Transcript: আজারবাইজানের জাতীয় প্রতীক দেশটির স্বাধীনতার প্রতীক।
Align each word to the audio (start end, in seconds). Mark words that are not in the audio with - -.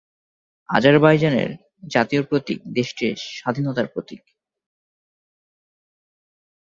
আজারবাইজানের 0.69 1.49
জাতীয় 1.87 2.21
প্রতীক 2.23 2.59
দেশটির 2.73 3.15
স্বাধীনতার 3.31 3.87
প্রতীক। 3.87 4.21